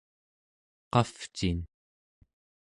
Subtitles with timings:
[0.97, 1.57] qavcin